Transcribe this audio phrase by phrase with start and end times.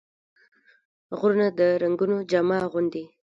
[1.19, 3.03] غرونه د رنګونو جامه اغوندي